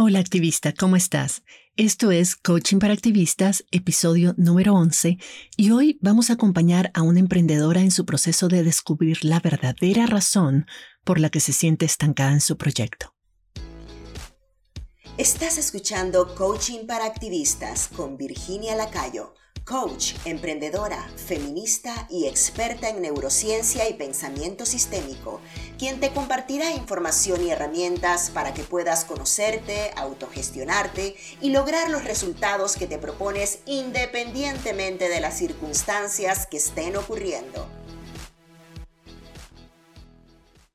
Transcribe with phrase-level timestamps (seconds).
[0.00, 1.42] Hola activista, ¿cómo estás?
[1.74, 5.18] Esto es Coaching para Activistas, episodio número 11,
[5.56, 10.06] y hoy vamos a acompañar a una emprendedora en su proceso de descubrir la verdadera
[10.06, 10.66] razón
[11.02, 13.12] por la que se siente estancada en su proyecto.
[15.16, 19.34] Estás escuchando Coaching para Activistas con Virginia Lacayo
[19.68, 25.42] coach, emprendedora, feminista y experta en neurociencia y pensamiento sistémico,
[25.78, 32.76] quien te compartirá información y herramientas para que puedas conocerte, autogestionarte y lograr los resultados
[32.76, 37.68] que te propones independientemente de las circunstancias que estén ocurriendo.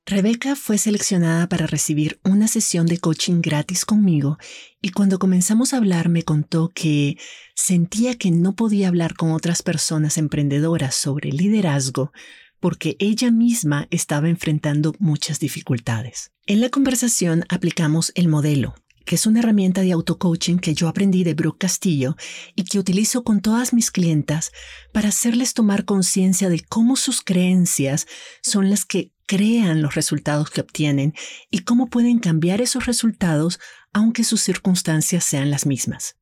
[0.06, 4.38] Rebeca fue seleccionada para recibir una sesión de coaching gratis conmigo
[4.82, 7.18] y cuando comenzamos a hablar me contó que
[7.56, 12.12] sentía que no podía hablar con otras personas emprendedoras sobre liderazgo
[12.60, 16.32] porque ella misma estaba enfrentando muchas dificultades.
[16.46, 18.74] En la conversación aplicamos el modelo,
[19.06, 22.16] que es una herramienta de auto-coaching que yo aprendí de Brooke Castillo
[22.56, 24.52] y que utilizo con todas mis clientas
[24.94, 28.08] para hacerles tomar conciencia de cómo sus creencias
[28.42, 31.14] son las que crean los resultados que obtienen
[31.50, 33.60] y cómo pueden cambiar esos resultados
[33.92, 36.16] aunque sus circunstancias sean las mismas.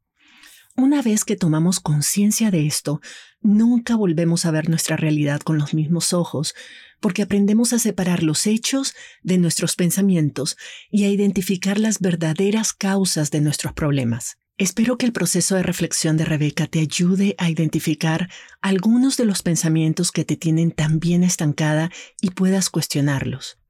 [0.78, 3.02] Una vez que tomamos conciencia de esto,
[3.42, 6.56] nunca volvemos a ver nuestra realidad con los mismos ojos,
[7.02, 10.56] porque aprendemos a separar los hechos de nuestros pensamientos
[10.90, 14.38] y a identificar las verdaderas causas de nuestros problemas.
[14.58, 18.30] Espero que el proceso de reflexión de Rebeca te ayude a identificar
[18.62, 21.90] algunos de los pensamientos que te tienen tan bien estancada
[22.22, 23.61] y puedas cuestionarlos.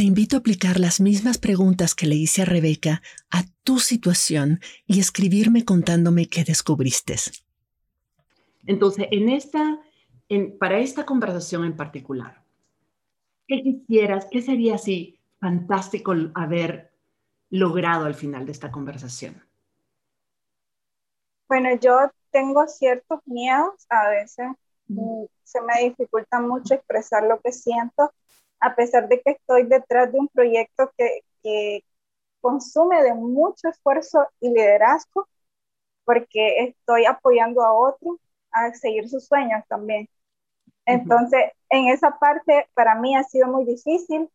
[0.00, 4.60] Te invito a aplicar las mismas preguntas que le hice a Rebeca a tu situación
[4.86, 7.16] y escribirme contándome qué descubriste.
[8.64, 9.78] Entonces, en esta,
[10.58, 12.42] para esta conversación en particular,
[13.46, 16.92] ¿qué quisieras, qué sería así fantástico haber
[17.50, 19.44] logrado al final de esta conversación?
[21.46, 24.46] Bueno, yo tengo ciertos miedos, a veces
[24.88, 28.10] mm, se me dificulta mucho expresar lo que siento,
[28.60, 31.84] a pesar de que estoy detrás de un proyecto que, que
[32.40, 35.28] consume de mucho esfuerzo y liderazgo,
[36.04, 38.16] porque estoy apoyando a otros
[38.52, 40.08] a seguir sus sueños también.
[40.86, 44.28] Entonces, en esa parte para mí ha sido muy difícil.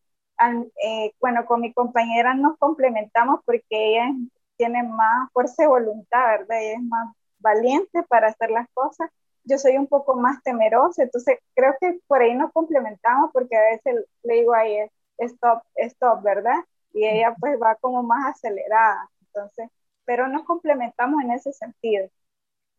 [0.82, 4.12] Eh, bueno, con mi compañera nos complementamos porque ella
[4.56, 6.62] tiene más fuerza de voluntad, ¿verdad?
[6.62, 9.10] Ella es más valiente para hacer las cosas.
[9.46, 13.62] Yo soy un poco más temerosa, entonces creo que por ahí nos complementamos porque a
[13.62, 14.78] veces le digo ahí,
[15.18, 16.56] stop, stop, ¿verdad?
[16.92, 19.70] Y ella pues va como más acelerada, entonces,
[20.04, 22.08] pero nos complementamos en ese sentido.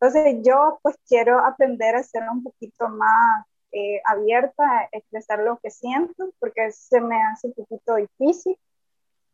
[0.00, 5.58] Entonces yo pues quiero aprender a ser un poquito más eh, abierta a expresar lo
[5.58, 8.58] que siento, porque se me hace un poquito difícil.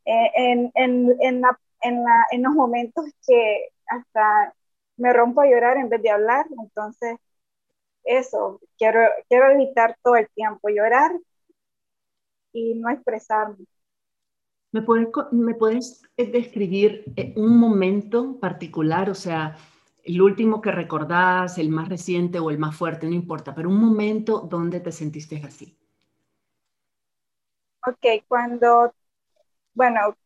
[0.06, 1.58] Eh, en, en, en, la
[2.30, 4.54] en, los momentos que hasta
[4.96, 7.18] me rompo a llorar en vez de hablar, entonces
[8.04, 11.12] eso, quiero, quiero evitar todo el tiempo llorar
[12.52, 13.66] y no expresarme.
[14.72, 19.56] ¿Me puedes, ¿Me puedes eh, describir eh, un momento particular, o sea,
[20.02, 23.80] el último que recordás, el más reciente o el más fuerte, no importa, pero un
[23.80, 25.78] momento donde te sentiste así?
[27.86, 28.94] Ok, cuando,
[29.74, 30.16] bueno,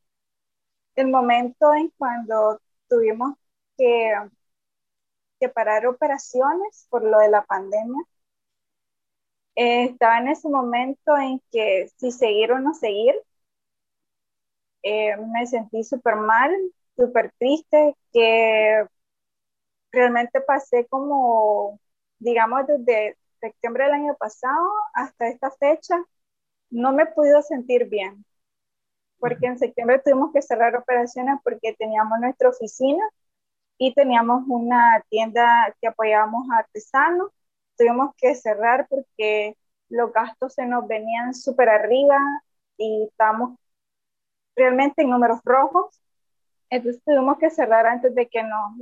[0.97, 3.35] el momento en cuando tuvimos
[3.77, 4.13] que,
[5.41, 8.03] que parar operaciones por lo de la pandemia,
[9.57, 13.15] eh, estaba en ese momento en que si seguir o no seguir,
[14.83, 16.51] eh, me sentí súper mal,
[16.97, 18.85] súper triste, que
[19.93, 21.81] realmente pasé como,
[22.19, 25.97] digamos, desde septiembre del año pasado hasta esta fecha,
[26.71, 28.25] no me he podido sentir bien.
[29.19, 33.05] Porque en septiembre tuvimos que cerrar operaciones porque teníamos nuestra oficina
[33.79, 37.31] y teníamos una tienda que apoyábamos a artesanos.
[37.77, 39.57] Tuvimos que cerrar porque
[39.89, 42.19] los gastos se nos venían súper arriba
[42.77, 43.59] y estábamos
[44.57, 46.01] realmente en números rojos.
[46.71, 48.73] Entonces tuvimos que cerrar antes de que nos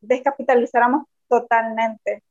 [0.00, 2.22] descapitalizáramos totalmente.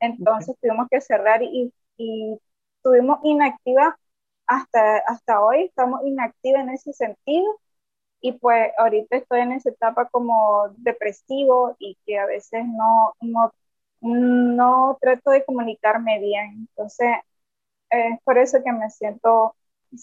[0.00, 2.38] Entonces tuvimos que cerrar y, y
[2.82, 3.98] tuvimos inactiva
[4.46, 7.60] hasta, hasta hoy estamos inactivos en ese sentido
[8.24, 13.52] y pues ahorita estoy en esa etapa como depresivo y que a veces no, no,
[14.00, 16.66] no trato de comunicarme bien.
[16.70, 17.08] Entonces,
[17.90, 19.54] es por eso que me siento,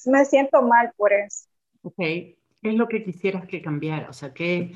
[0.06, 1.48] me siento mal por eso.
[1.82, 4.08] Ok, ¿qué es lo que quisieras que cambiara?
[4.12, 4.72] O sea, ¿qué,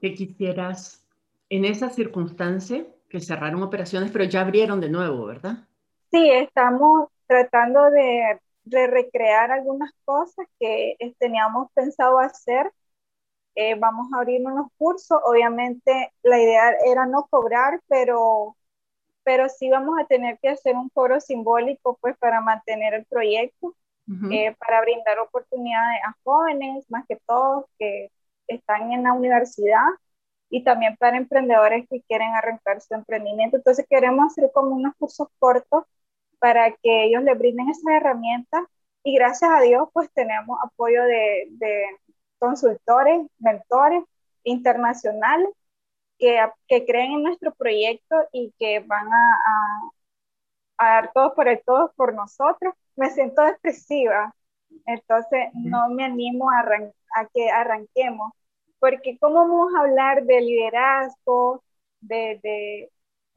[0.00, 1.06] qué quisieras
[1.50, 5.68] en esa circunstancia que cerraron operaciones, pero ya abrieron de nuevo, ¿verdad?
[6.10, 12.72] Sí, estamos tratando de de recrear algunas cosas que eh, teníamos pensado hacer
[13.60, 15.20] eh, vamos a abrir unos cursos.
[15.24, 18.56] Obviamente la idea era no cobrar, pero,
[19.24, 23.74] pero sí vamos a tener que hacer un cobro simbólico pues para mantener el proyecto,
[24.30, 28.10] eh, para brindar oportunidades a jóvenes, más que todos que
[28.46, 29.84] están en la universidad
[30.50, 33.56] y también para emprendedores que quieren arrancar su emprendimiento.
[33.56, 35.84] Entonces queremos hacer como unos cursos cortos
[36.38, 38.64] para que ellos le brinden esas herramientas
[39.02, 41.84] y gracias a Dios pues tenemos apoyo de, de
[42.38, 44.04] consultores, mentores
[44.44, 45.50] internacionales
[46.18, 49.38] que, que, creen en nuestro proyecto y que van a,
[50.78, 52.74] a, dar todo por el todo por nosotros.
[52.96, 54.34] Me siento depresiva,
[54.86, 56.60] entonces no me animo a,
[57.20, 58.32] a que arranquemos
[58.78, 61.62] porque ¿cómo vamos a hablar de liderazgo,
[62.00, 62.90] de, de,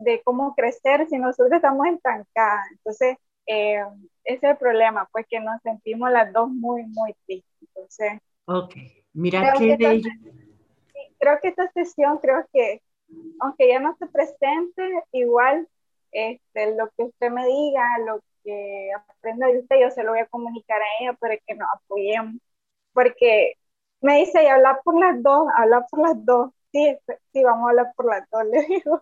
[0.03, 2.65] de cómo crecer si nosotros estamos estancadas?
[2.71, 3.17] Entonces,
[3.47, 3.81] eh,
[4.23, 7.51] ese es el problema, pues que nos sentimos las dos muy, muy tristes.
[7.61, 8.75] Entonces, ok,
[9.13, 10.09] mira qué bello.
[11.19, 12.81] Creo que esta sesión, creo que,
[13.39, 15.67] aunque ya no esté presente, igual
[16.11, 20.19] este, lo que usted me diga, lo que aprenda de usted, yo se lo voy
[20.19, 22.35] a comunicar a ella para que nos apoyemos,
[22.93, 23.53] porque
[24.01, 26.51] me dice, y hablar por las dos, hablar por las dos.
[26.71, 26.97] Sí,
[27.33, 29.01] sí, vamos a hablar por las dos, le digo.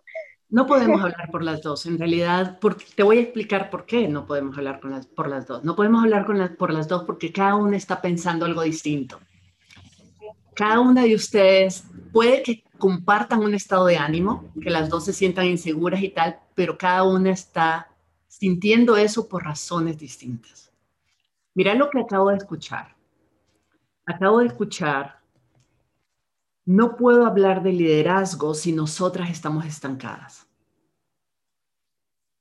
[0.50, 2.58] No podemos hablar por las dos, en realidad,
[2.96, 5.62] te voy a explicar por qué no podemos hablar por las dos.
[5.62, 9.20] No podemos hablar con por las dos porque cada una está pensando algo distinto.
[10.54, 15.12] Cada una de ustedes puede que compartan un estado de ánimo, que las dos se
[15.12, 17.88] sientan inseguras y tal, pero cada una está
[18.26, 20.72] sintiendo eso por razones distintas.
[21.54, 22.94] Mira lo que acabo de escuchar
[24.10, 25.19] acabo de escuchar,
[26.70, 30.46] no puedo hablar de liderazgo si nosotras estamos estancadas.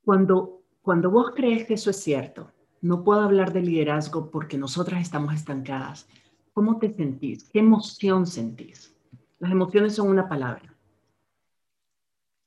[0.05, 5.01] Cuando, cuando vos crees que eso es cierto, no puedo hablar de liderazgo porque nosotras
[5.01, 6.07] estamos estancadas.
[6.53, 7.49] ¿Cómo te sentís?
[7.49, 8.95] ¿Qué emoción sentís?
[9.39, 10.77] Las emociones son una palabra.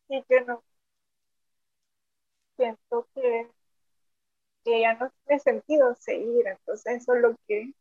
[0.06, 0.62] Sí, que no.
[2.56, 3.48] Siento que,
[4.64, 7.74] que ya no tiene sentido seguir, entonces eso es lo que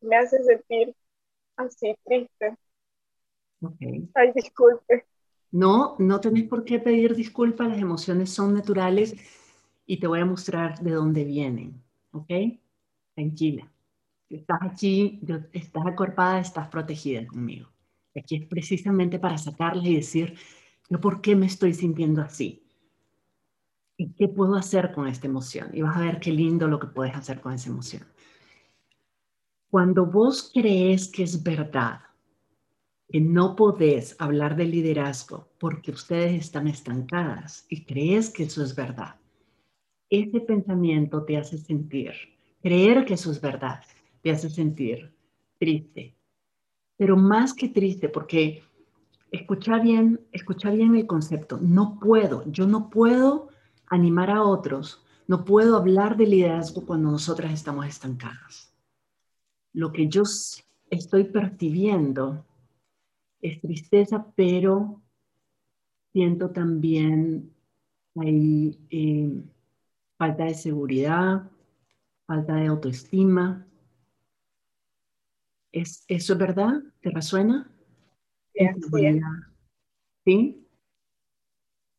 [0.00, 0.96] me hace sentir
[1.56, 2.56] así triste.
[3.62, 4.08] Okay.
[4.14, 5.06] Ay, disculpe.
[5.52, 9.14] No, no tenés por qué pedir disculpas, las emociones son naturales
[9.86, 11.82] y te voy a mostrar de dónde vienen,
[12.12, 12.30] ¿ok?
[13.14, 13.70] Tranquila.
[14.30, 15.20] Estás aquí,
[15.52, 17.68] estás acorpada, estás protegida conmigo.
[18.16, 20.34] Aquí es precisamente para sacarlas y decir,
[20.88, 22.66] yo por qué me estoy sintiendo así.
[23.98, 25.68] ¿Y qué puedo hacer con esta emoción?
[25.74, 28.04] Y vas a ver qué lindo lo que puedes hacer con esa emoción.
[29.70, 32.00] Cuando vos crees que es verdad,
[33.12, 38.74] que no podés hablar de liderazgo porque ustedes están estancadas y crees que eso es
[38.74, 39.16] verdad,
[40.08, 42.12] ese pensamiento te hace sentir,
[42.62, 43.82] creer que eso es verdad,
[44.22, 45.14] te hace sentir
[45.58, 46.16] triste.
[46.96, 48.62] Pero más que triste, porque
[49.30, 53.50] escucha bien, escucha bien el concepto, no puedo, yo no puedo
[53.88, 58.72] animar a otros, no puedo hablar de liderazgo cuando nosotras estamos estancadas.
[59.74, 60.22] Lo que yo
[60.88, 62.46] estoy percibiendo
[63.42, 65.02] es tristeza, pero
[66.12, 67.52] siento también
[68.14, 69.42] hay eh,
[70.16, 71.50] falta de seguridad,
[72.26, 73.66] falta de autoestima.
[75.72, 76.82] ¿Es, ¿Eso es verdad?
[77.00, 77.70] ¿Te resuena?
[80.24, 80.66] ¿Sí?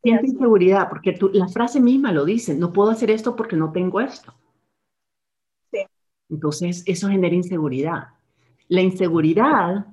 [0.01, 4.01] Siento inseguridad, porque la frase misma lo dice, no puedo hacer esto porque no tengo
[4.01, 4.33] esto.
[6.29, 8.07] Entonces, eso genera inseguridad.
[8.67, 9.92] La inseguridad,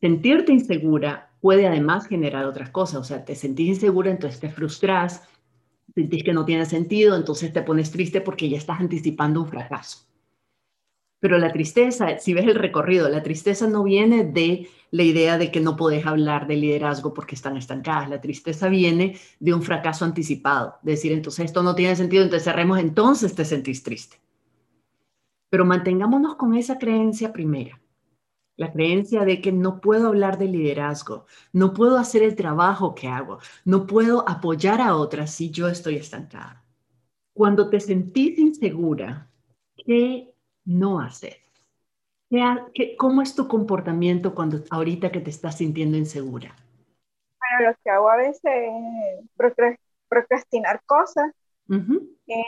[0.00, 3.00] sentirte insegura, puede además generar otras cosas.
[3.00, 5.22] O sea, te sentís insegura, entonces te frustras,
[5.94, 10.06] sentís que no tiene sentido, entonces te pones triste porque ya estás anticipando un fracaso.
[11.18, 15.50] Pero la tristeza, si ves el recorrido, la tristeza no viene de la idea de
[15.50, 18.10] que no podés hablar de liderazgo porque están estancadas.
[18.10, 20.76] La tristeza viene de un fracaso anticipado.
[20.82, 24.18] De decir, entonces esto no tiene sentido, entonces cerremos, entonces te sentís triste.
[25.48, 27.80] Pero mantengámonos con esa creencia primera,
[28.56, 33.08] la creencia de que no puedo hablar de liderazgo, no puedo hacer el trabajo que
[33.08, 36.64] hago, no puedo apoyar a otras si yo estoy estancada.
[37.34, 39.28] Cuando te sentís insegura,
[39.76, 40.32] ¿qué
[40.64, 41.36] no haces?
[42.74, 46.56] ¿Qué, cómo es tu comportamiento cuando ahorita que te estás sintiendo insegura?
[47.38, 51.32] Bueno, lo que hago a veces es procrastinar cosas.
[51.68, 52.42] Eh,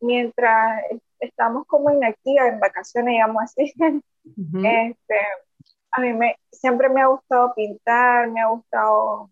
[0.00, 0.82] mientras
[1.20, 3.72] estamos como inactivas en vacaciones, digamos así.
[4.62, 5.16] este,
[5.92, 9.30] a mí me, siempre me ha gustado pintar, me ha gustado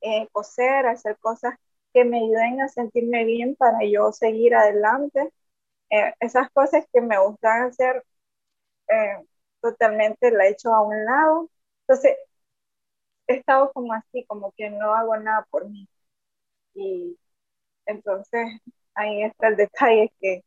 [0.00, 1.54] eh, coser, hacer cosas
[1.92, 5.32] que me ayuden a sentirme bien para yo seguir adelante.
[5.90, 8.04] Eh, esas cosas que me gustan hacer,
[8.88, 9.26] eh,
[9.62, 11.50] totalmente la he hecho a un lado
[11.88, 12.16] Entonces,
[13.26, 15.88] he estado como así, como que no hago nada por mí.
[16.74, 17.18] Y
[17.86, 18.48] entonces
[18.94, 20.44] ahí está el detalle que,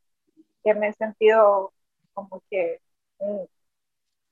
[0.64, 1.74] que me he sentido
[2.14, 2.80] como que
[3.20, 3.44] mm,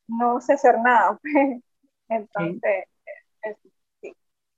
[0.08, 1.20] no sé hacer nada.
[2.10, 2.22] Pues.
[2.22, 2.86] Entonces,
[4.02, 4.14] sí.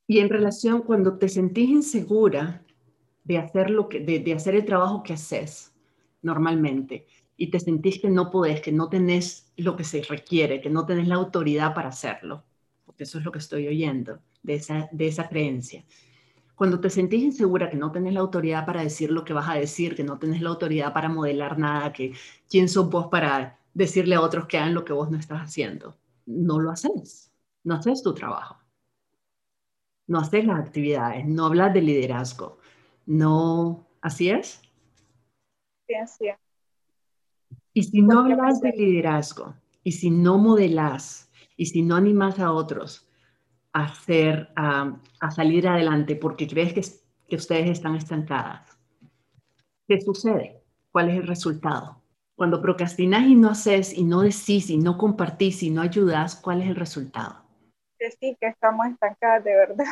[0.06, 2.64] Y en relación, cuando te sentís insegura
[3.24, 5.74] de hacer, lo que, de, de hacer el trabajo que haces
[6.22, 7.08] normalmente,
[7.38, 10.86] y te sentís que no podés, que no tenés lo que se requiere, que no
[10.86, 12.44] tenés la autoridad para hacerlo,
[12.86, 15.86] porque eso es lo que estoy oyendo de esa, de esa creencia.
[16.60, 19.54] Cuando te sentís insegura, que no tenés la autoridad para decir lo que vas a
[19.54, 22.12] decir, que no tenés la autoridad para modelar nada, que
[22.50, 25.96] quién sos vos para decirle a otros que hagan lo que vos no estás haciendo,
[26.26, 27.32] no lo haces,
[27.64, 28.58] no haces tu trabajo,
[30.06, 32.58] no haces las actividades, no hablas de liderazgo,
[33.06, 34.62] no, ¿así es?
[35.88, 36.38] Sí, así es.
[37.74, 42.52] Y si no hablas de liderazgo, y si no modelas, y si no animas a
[42.52, 43.09] otros
[43.74, 45.00] a, hacer, a,
[45.32, 46.82] salir adelante porque crees que,
[47.28, 48.78] que ustedes están estancadas,
[49.88, 50.64] ¿qué sucede?
[50.92, 52.02] ¿Cuál es el resultado?
[52.36, 56.62] Cuando procrastinas y no haces, y no decís, y no compartís, y no ayudas, ¿cuál
[56.62, 57.44] es el resultado?
[58.00, 59.86] Decir que estamos estancadas de verdad.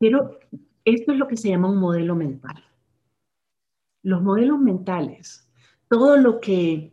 [0.00, 0.38] Pero
[0.84, 2.64] esto es lo que se llama un modelo mental
[4.02, 5.46] los modelos mentales,
[5.88, 6.92] todo lo que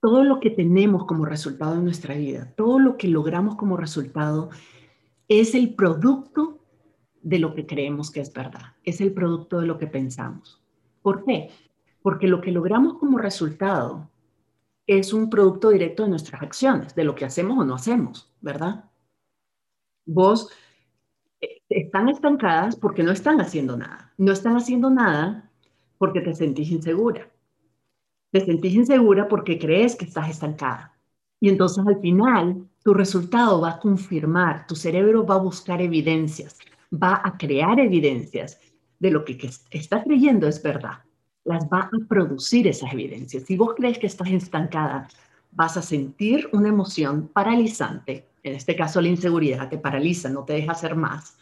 [0.00, 4.50] todo lo que tenemos como resultado en nuestra vida, todo lo que logramos como resultado
[5.28, 6.58] es el producto
[7.22, 10.62] de lo que creemos que es verdad, es el producto de lo que pensamos.
[11.02, 11.50] ¿Por qué?
[12.02, 14.10] Porque lo que logramos como resultado
[14.86, 18.86] es un producto directo de nuestras acciones, de lo que hacemos o no hacemos, ¿verdad?
[20.06, 20.50] Vos
[21.40, 24.12] eh, están estancadas porque no están haciendo nada.
[24.18, 25.48] No están haciendo nada
[25.98, 27.29] porque te sentís insegura.
[28.30, 30.96] Te sentís insegura porque crees que estás estancada.
[31.40, 36.58] Y entonces al final tu resultado va a confirmar, tu cerebro va a buscar evidencias,
[36.92, 38.60] va a crear evidencias
[38.98, 40.98] de lo que, que está creyendo es verdad.
[41.44, 43.44] Las va a producir esas evidencias.
[43.44, 45.08] Si vos crees que estás estancada,
[45.52, 50.54] vas a sentir una emoción paralizante, en este caso la inseguridad te paraliza, no te
[50.54, 51.36] deja hacer más,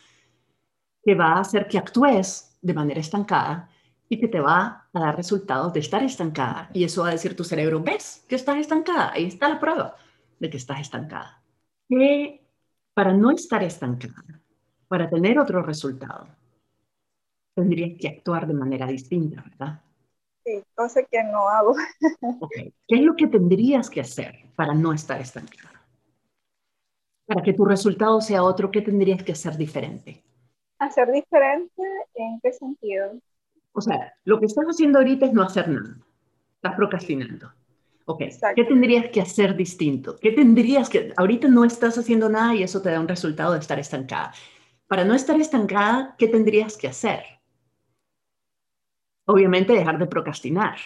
[1.04, 3.68] que va a hacer que actúes de manera estancada
[4.08, 6.70] y que te va a dar resultados de estar estancada.
[6.72, 9.96] Y eso va a decir tu cerebro, ves que estás estancada, ahí está la prueba
[10.38, 11.42] de que estás estancada.
[11.88, 12.46] Que
[12.94, 14.40] para no estar estancada,
[14.88, 16.26] para tener otro resultado,
[17.54, 19.82] tendrías que actuar de manera distinta, ¿verdad?
[20.44, 21.74] Sí, cosa que no hago.
[22.88, 25.68] ¿Qué es lo que tendrías que hacer para no estar estancada?
[27.26, 30.24] Para que tu resultado sea otro, ¿qué tendrías que hacer diferente?
[30.78, 31.82] ¿Hacer diferente
[32.14, 33.20] en qué sentido?
[33.72, 35.98] O sea, lo que estás haciendo ahorita es no hacer nada.
[36.56, 37.52] Estás procrastinando.
[38.06, 38.22] Ok,
[38.56, 40.16] ¿qué tendrías que hacer distinto?
[40.16, 41.12] ¿Qué tendrías que...
[41.16, 44.32] Ahorita no estás haciendo nada y eso te da un resultado de estar estancada.
[44.86, 47.22] Para no estar estancada, ¿qué tendrías que hacer?
[49.26, 50.78] Obviamente dejar de procrastinar,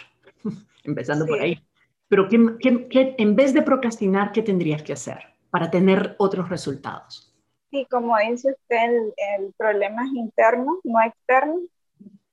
[0.83, 1.65] empezando por ahí.
[2.09, 7.33] Pero ¿qué, en vez de procrastinar, ¿qué tendrías que hacer para tener otros resultados?
[7.71, 11.61] Sí, como dice usted, el, el problema es interno, no externo.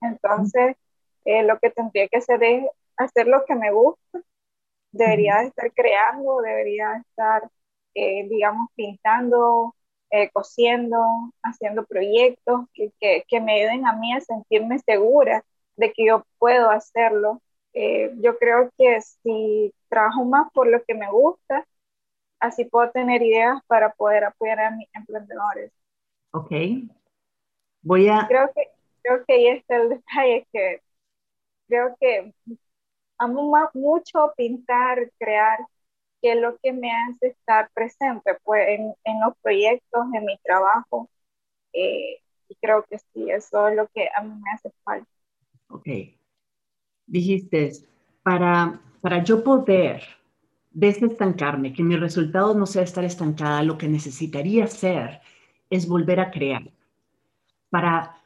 [0.00, 0.76] Entonces,
[1.24, 2.64] eh, lo que tendría que hacer es
[2.96, 4.20] hacer lo que me gusta.
[4.92, 7.48] Debería estar creando, debería estar,
[7.94, 9.74] eh, digamos, pintando,
[10.10, 10.98] eh, cosiendo,
[11.42, 15.44] haciendo proyectos que, que, me ayuden a mí a sentirme segura
[15.76, 17.40] de que yo puedo hacerlo.
[17.72, 21.64] yo creo que si trabajo más por lo que me gusta,
[22.40, 25.70] así puedo tener ideas para poder apoyar a mis emprendedores.
[26.32, 26.50] Ok.
[27.82, 28.26] Voy a...
[28.26, 28.70] Creo que
[29.02, 30.82] creo que ahí está el detalle que
[31.68, 32.34] creo que
[33.18, 35.58] amo mucho pintar, crear,
[36.20, 40.36] que es lo que me hace estar presente pues, en, en los proyectos, en mi
[40.38, 41.08] trabajo.
[41.72, 45.08] Eh, y creo que sí, eso es lo que a mí me hace falta.
[45.68, 45.86] Ok.
[47.06, 47.72] Dijiste,
[48.22, 50.02] para, para yo poder
[50.70, 55.20] desestancarme, que mi resultado no sea estar estancada, lo que necesitaría hacer
[55.68, 56.62] es volver a crear.
[57.70, 58.19] Para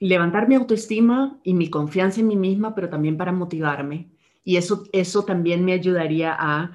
[0.00, 4.10] levantar mi autoestima y mi confianza en mí misma, pero también para motivarme.
[4.42, 6.72] Y eso, eso también me ayudaría a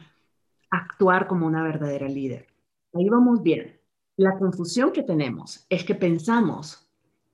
[0.69, 2.47] actuar como una verdadera líder.
[2.93, 3.79] Ahí vamos bien.
[4.15, 6.87] La confusión que tenemos es que pensamos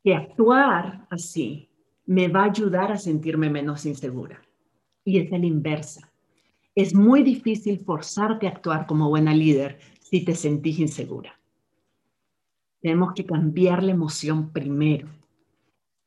[0.04, 1.70] que actuar así
[2.06, 4.42] me va a ayudar a sentirme menos insegura.
[5.04, 6.10] Y es la inversa.
[6.74, 11.38] Es muy difícil forzarte a actuar como buena líder si te sentís insegura.
[12.82, 15.21] Tenemos que cambiar la emoción primero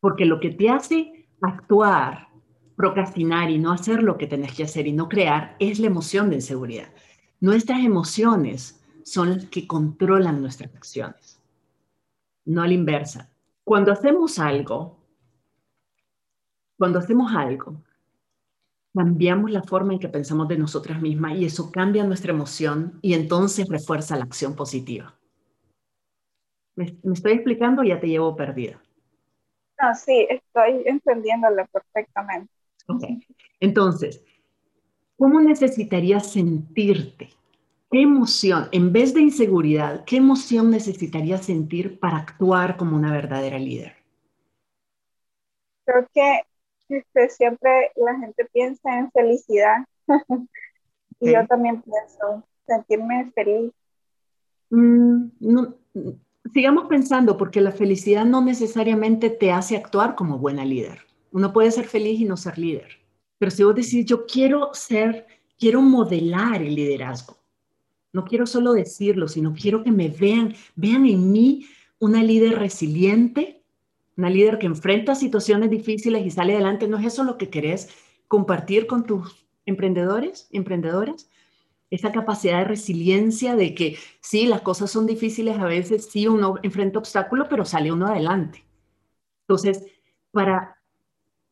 [0.05, 2.29] porque lo que te hace actuar
[2.77, 6.29] procrastinar y no hacer lo que tenés que hacer y no crear es la emoción
[6.29, 6.93] de inseguridad.
[7.41, 11.41] Nuestras emociones son las que controlan nuestras acciones,
[12.45, 13.33] no a la inversa.
[13.65, 14.99] Cuando hacemos algo,
[16.77, 17.83] cuando hacemos algo,
[18.93, 23.15] cambiamos la forma en que pensamos de nosotras mismas y eso cambia nuestra emoción y
[23.15, 25.19] entonces refuerza la acción positiva.
[26.77, 28.83] ¿Me, estoy explicando ya te llevo perdida?
[29.85, 32.51] No, sí, estoy entendiéndolo perfectamente.
[33.61, 34.25] Entonces,
[35.19, 37.29] ¿cómo necesitarías sentirte?
[37.91, 43.59] ¿Qué emoción, en vez de inseguridad, qué emoción necesitarías sentir para actuar como una verdadera
[43.59, 43.95] líder?
[45.85, 46.41] Creo que
[46.89, 49.85] este, siempre la gente piensa en felicidad.
[51.21, 53.71] y yo también pienso sentirme feliz.
[54.71, 55.29] Mm,
[56.53, 61.01] sigamos pensando, porque la felicidad no necesariamente te hace actuar como buena líder.
[61.33, 63.01] Uno puede ser feliz y no ser líder.
[63.39, 65.27] Pero si vos decís, yo quiero ser,
[65.59, 67.37] quiero modelar el liderazgo.
[68.13, 71.67] No quiero solo decirlo, sino quiero que me vean, vean en mí
[71.99, 73.63] una líder resiliente,
[74.17, 76.87] una líder que enfrenta situaciones difíciles y sale adelante.
[76.87, 77.89] ¿No es eso lo que querés
[78.29, 81.29] compartir con tus emprendedores, emprendedoras?
[81.91, 86.57] Esa capacidad de resiliencia de que sí, las cosas son difíciles a veces, sí, uno
[86.63, 88.65] enfrenta obstáculos, pero sale uno adelante.
[89.43, 89.85] Entonces,
[90.33, 90.77] para,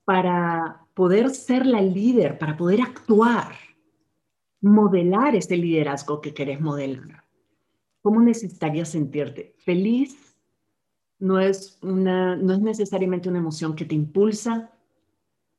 [0.05, 3.55] para poder ser la líder, para poder actuar,
[4.61, 7.25] modelar ese liderazgo que querés modelar,
[8.01, 9.55] ¿cómo necesitarías sentirte?
[9.59, 10.33] ¿Feliz?
[11.23, 14.73] no es, una, no es necesariamente una emoción que te impulsa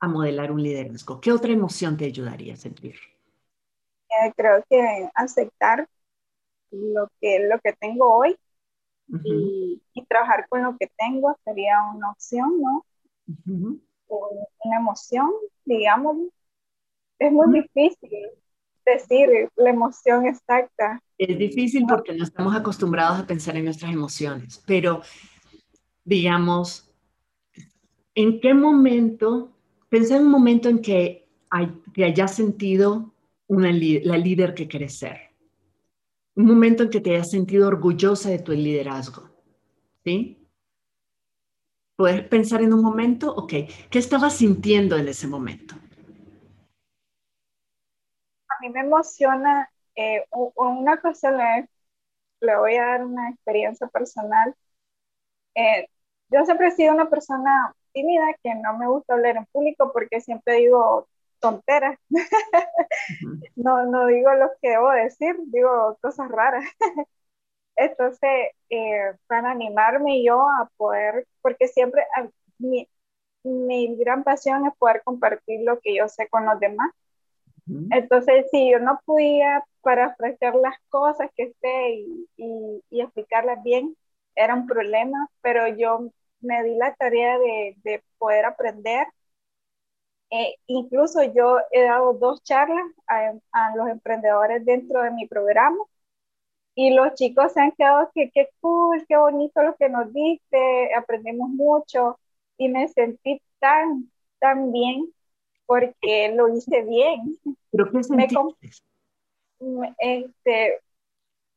[0.01, 1.21] a modelar un liderazgo.
[1.21, 2.95] ¿Qué otra emoción te ayudaría a sentir?
[4.21, 5.87] Eh, creo que aceptar
[6.71, 8.35] lo que, lo que tengo hoy
[9.23, 12.85] y, trabajar con lo que tengo sería una opción, ¿no?
[13.45, 15.31] Una emoción,
[15.65, 16.17] digamos.
[17.19, 18.29] Es muy difícil
[18.85, 21.01] decir la emoción exacta.
[21.17, 25.01] Es difícil porque no estamos acostumbrados a pensar en nuestras emociones, pero
[26.03, 26.91] digamos,
[28.13, 29.51] ¿en qué momento,
[29.89, 33.12] pensé en un momento en que, hay, que hayas sentido
[33.47, 35.17] una, la líder que querés ser?
[36.35, 39.31] Un momento en que te hayas sentido orgullosa de tu liderazgo,
[40.05, 40.47] ¿sí?
[41.95, 43.33] ¿Puedes pensar en un momento?
[43.35, 43.53] Ok,
[43.89, 45.73] ¿qué estabas sintiendo en ese momento?
[48.49, 50.25] A mí me emociona, eh,
[50.55, 51.69] una cosa le,
[52.41, 54.55] le voy a dar una experiencia personal.
[55.55, 55.87] Eh,
[56.29, 60.21] yo siempre he sido una persona tímida que no me gusta hablar en público porque
[60.21, 61.07] siempre digo
[61.43, 61.99] tonteras.
[63.55, 66.63] no, no digo lo que debo decir, digo cosas raras.
[67.75, 72.03] Entonces, eh, para animarme yo a poder, porque siempre
[72.59, 72.87] mi,
[73.43, 76.91] mi, gran pasión es poder compartir lo que yo sé con los demás.
[77.91, 83.63] Entonces, si yo no podía para ofrecer las cosas que sé y, y, y explicarlas
[83.63, 83.95] bien,
[84.35, 86.09] era un problema, pero yo
[86.41, 89.07] me di la tarea de, de poder aprender.
[90.35, 95.77] Eh, incluso yo he dado dos charlas a, a, los emprendedores dentro de mi programa
[96.73, 100.95] y los chicos se han quedado que qué cool, qué bonito lo que nos diste,
[100.95, 102.19] aprendemos mucho
[102.57, 105.13] y me sentí tan, tan bien
[105.67, 107.37] porque lo hice bien.
[107.71, 108.01] ¿Pero qué
[109.59, 110.79] me, este,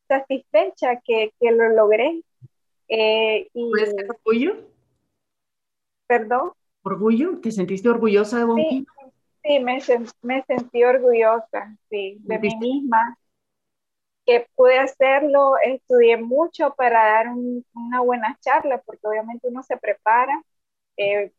[0.07, 2.23] satisfecha que, que lo logré.
[2.89, 3.73] Eh, y,
[4.09, 4.57] orgullo?
[6.07, 6.53] ¿Perdón?
[6.87, 7.41] ¿Orgullo?
[7.41, 8.87] ¿Te sentiste orgullosa de vos sí,
[9.43, 9.83] Sí, me,
[10.23, 13.19] me, sentí orgullosa, sí, de mí misma,
[14.25, 17.27] que pude hacerlo, estudié mucho para dar
[17.75, 20.43] una buena charla, porque obviamente uno se prepara
[20.97, 21.33] eh,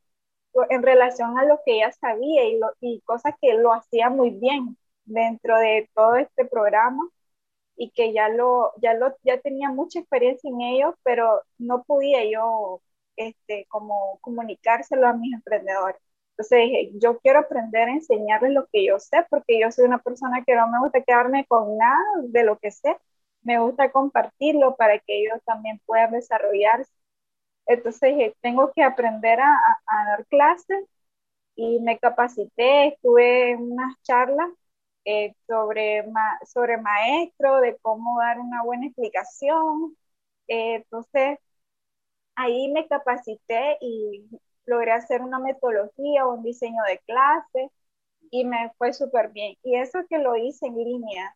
[0.70, 4.32] en relación a lo que ella sabía y, lo, y cosas que lo hacía muy
[4.32, 7.08] bien dentro de todo este programa
[7.78, 12.26] y que ya lo, ya lo, ya tenía mucha experiencia en ello, pero no podía
[12.30, 12.82] yo
[13.18, 15.98] este, como comunicárselo a mis emprendedores.
[16.32, 20.00] Entonces dije, yo quiero aprender a enseñarles lo que yo sé, porque yo soy una
[20.00, 22.98] persona que no me gusta quedarme con nada de lo que sé,
[23.42, 26.92] me gusta compartirlo para que ellos también puedan desarrollarse.
[27.68, 30.86] Entonces dije, tengo que aprender a, dar clases
[31.56, 34.50] y me capacité, estuve en unas charlas
[35.06, 36.06] eh, sobre,
[36.46, 39.98] sobre maestro, de cómo dar una buena explicación.
[40.48, 41.40] Eh, entonces,
[42.38, 44.26] ahí me capacité y
[44.66, 47.72] logré hacer una metodología, un diseño de clase
[48.32, 49.56] y me fue súper bien.
[49.64, 51.36] Y eso que lo hice en línea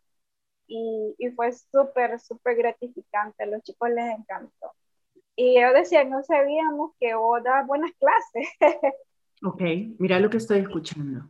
[0.66, 4.72] y, y fue súper, súper gratificante, a los chicos les encantó.
[5.36, 8.48] Y yo decía, no sabíamos que vos das buenas clases.
[9.44, 9.60] Ok,
[9.98, 11.28] mira lo que estoy escuchando.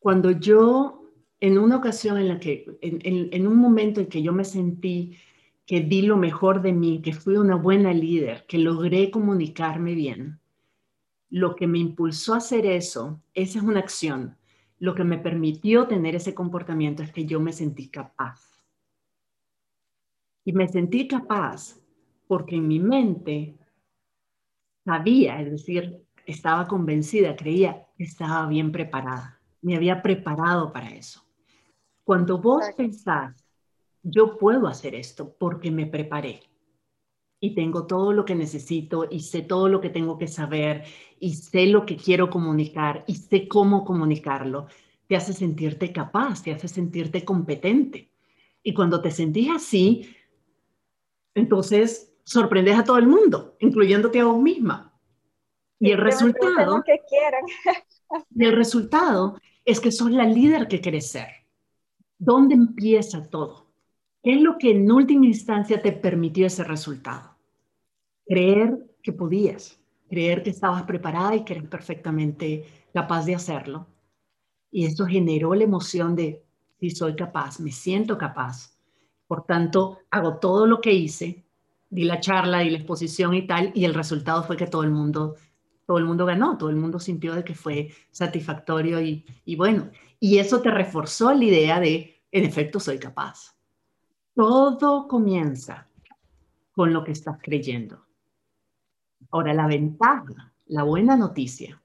[0.00, 4.44] Cuando yo, en una ocasión en la que, en, un momento en que yo me
[4.44, 5.16] sentí
[5.66, 10.40] que di lo mejor de mí, que fui una buena líder, que logré comunicarme bien,
[11.30, 14.36] lo que me impulsó a hacer eso, esa es una acción,
[14.78, 18.40] lo que me permitió tener ese comportamiento es que yo me sentí capaz.
[20.44, 21.80] Y me sentí capaz
[22.26, 23.56] porque en mi mente
[24.84, 29.40] sabía, es decir, estaba convencida, creía que estaba bien preparada.
[29.62, 31.24] Me había preparado para eso.
[32.04, 33.43] Cuando vos pensás,
[34.04, 36.42] yo puedo hacer esto porque me preparé
[37.40, 40.84] y tengo todo lo que necesito y sé todo lo que tengo que saber
[41.18, 44.66] y sé lo que quiero comunicar y sé cómo comunicarlo,
[45.06, 48.10] te hace sentirte capaz, te hace sentirte competente.
[48.62, 50.14] Y cuando te sentís así,
[51.34, 54.98] entonces sorprendes a todo el mundo, incluyéndote a vos misma.
[55.78, 57.44] Y el resultado, que quieran.
[58.34, 61.28] y el resultado es que sos la líder que querés ser.
[62.18, 63.63] ¿Dónde empieza todo?
[64.24, 67.36] ¿Qué es lo que en última instancia te permitió ese resultado?
[68.26, 73.86] Creer que podías, creer que estabas preparada y que eres perfectamente capaz de hacerlo.
[74.70, 76.42] Y eso generó la emoción de,
[76.80, 78.78] si soy capaz, me siento capaz.
[79.26, 81.44] Por tanto, hago todo lo que hice,
[81.90, 84.90] di la charla, di la exposición y tal, y el resultado fue que todo el
[84.90, 85.36] mundo
[85.86, 90.38] todo el mundo ganó, todo el mundo sintió de que fue satisfactorio y, bueno, y
[90.38, 93.54] eso te reforzó la idea de, en efecto, soy capaz.
[94.34, 95.86] Todo comienza
[96.72, 98.04] con lo que estás creyendo.
[99.30, 101.80] Ahora, la ventaja, la buena noticia,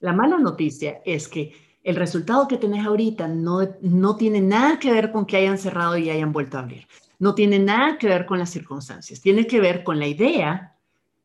[0.00, 4.92] la mala noticia es que el resultado que tenés ahorita no, no tiene nada que
[4.92, 6.86] ver con que hayan cerrado y hayan vuelto a abrir.
[7.18, 9.20] No tiene nada que ver con las circunstancias.
[9.20, 10.78] Tiene que ver con la idea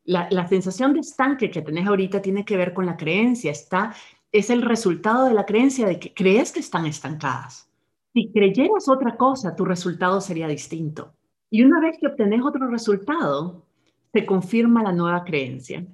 [0.04, 3.94] la, sensación de estanque que tenés ahorita tiene que ver con la creencia, está,
[4.32, 7.68] es el resultado de la creencia de que crees que están estancadas.
[8.14, 11.14] Si creyeras otra cosa, tu resultado sería distinto.
[11.50, 13.66] Y una vez que obtenés otro resultado,
[14.12, 15.84] se confirma la nueva creencia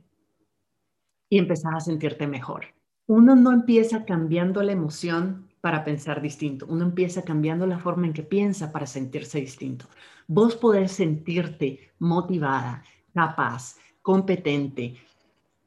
[1.30, 2.66] y empezás a sentirte mejor.
[3.06, 8.12] Uno no empieza cambiando la emoción para pensar distinto, uno empieza cambiando la forma en
[8.12, 9.86] que piensa para sentirse distinto.
[10.26, 14.96] Vos podés sentirte motivada, capaz, competente,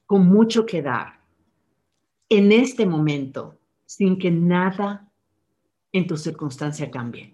[0.05, 1.19] con mucho que dar,
[2.29, 5.11] en este momento, sin que nada
[5.93, 7.33] en tu circunstancia cambie.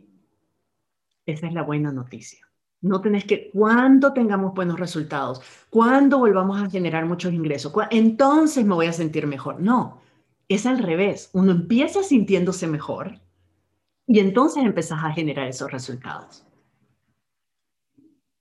[1.25, 2.45] Esa es la buena noticia.
[2.81, 5.41] No tenés que, cuando tengamos buenos resultados,
[5.71, 9.59] cuando volvamos a generar muchos ingresos, entonces me voy a sentir mejor.
[9.59, 10.01] No,
[10.47, 11.31] es al revés.
[11.33, 13.19] Uno empieza sintiéndose mejor
[14.05, 16.45] y entonces empezás a generar esos resultados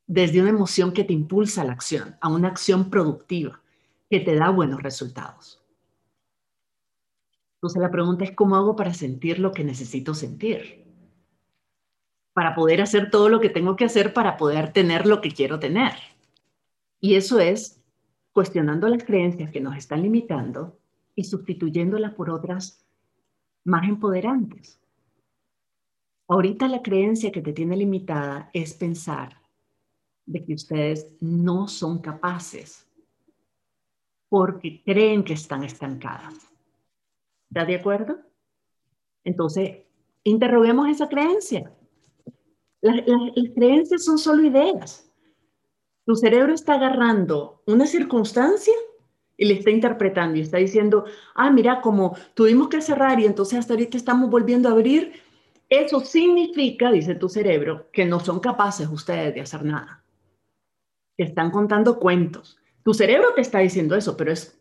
[0.09, 3.61] desde una emoción que te impulsa a la acción, a una acción productiva,
[4.11, 5.63] que te da buenos resultados.
[7.59, 10.85] Entonces la pregunta es, ¿cómo hago para sentir lo que necesito sentir?
[12.33, 15.59] Para poder hacer todo lo que tengo que hacer para poder tener lo que quiero
[15.59, 15.93] tener.
[17.01, 17.83] Y eso es
[18.33, 20.79] cuestionando las creencias que nos están limitando
[21.17, 22.87] y sustituyéndolas por otras
[23.65, 24.81] más empoderantes.
[26.29, 29.37] Ahorita la creencia que te tiene limitada es pensar
[30.27, 32.87] de que ustedes no son capaces
[34.29, 36.53] porque creen que están estancadas.
[37.49, 38.19] ¿Está de acuerdo?
[39.25, 39.85] Entonces,
[40.25, 41.73] interroguemos esa creencia.
[42.81, 43.03] Las,
[43.55, 45.11] creencias son solo ideas.
[46.05, 48.75] Tu cerebro está agarrando una circunstancia
[49.37, 53.59] y le está interpretando y está diciendo, ah, mira, como tuvimos que cerrar y entonces
[53.59, 55.13] hasta ahorita estamos volviendo a abrir,
[55.69, 60.05] eso significa, dice tu cerebro, que no son capaces ustedes de hacer nada
[61.19, 62.57] te están contando cuentos.
[62.85, 64.58] Tu cerebro te está diciendo eso, pero es,